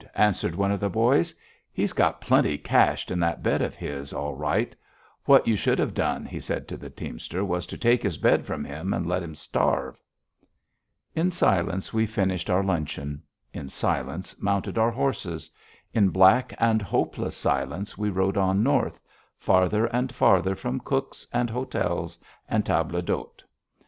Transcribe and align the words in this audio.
answered 0.15 0.55
one 0.55 0.71
of 0.71 0.79
the 0.79 0.89
boys. 0.89 1.35
"He's 1.71 1.93
got 1.93 2.21
plenty 2.21 2.57
cached 2.57 3.11
in 3.11 3.19
that 3.19 3.43
bed 3.43 3.61
of 3.61 3.75
his, 3.75 4.11
all 4.13 4.33
right. 4.33 4.75
What 5.25 5.47
you 5.47 5.55
should 5.55 5.77
have 5.77 5.93
done," 5.93 6.25
he 6.25 6.39
said 6.39 6.67
to 6.69 6.75
the 6.77 6.89
teamster, 6.89 7.45
"was 7.45 7.67
to 7.67 7.77
take 7.77 8.01
his 8.01 8.17
bed 8.17 8.43
from 8.47 8.65
him 8.65 8.93
and 8.95 9.05
let 9.05 9.21
him 9.21 9.35
starve." 9.35 10.01
In 11.13 11.29
silence 11.29 11.93
we 11.93 12.07
finished 12.07 12.49
our 12.49 12.63
luncheon; 12.63 13.21
in 13.53 13.69
silence, 13.69 14.35
mounted 14.41 14.79
our 14.79 14.89
horses. 14.89 15.51
In 15.93 16.09
black 16.09 16.55
and 16.57 16.81
hopeless 16.81 17.37
silence 17.37 17.95
we 17.95 18.09
rode 18.09 18.37
on 18.37 18.63
north, 18.63 18.99
farther 19.37 19.85
and 19.85 20.15
farther 20.15 20.55
from 20.55 20.79
cooks 20.79 21.27
and 21.31 21.47
hotels 21.47 22.17
and 22.49 22.65
tables 22.65 23.03
d'hôte. 23.03 23.43